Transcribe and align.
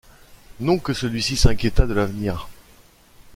Non 0.61 0.79
que 0.79 0.93
celui-ci 0.93 1.37
s’inquiétât 1.37 1.85
de 1.87 1.93
l’avenir! 1.93 2.49